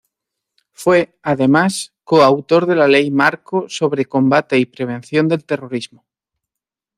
[0.73, 6.07] Fue, además, coautor de la Ley Marco sobre Combate y Prevención del Terrorismo.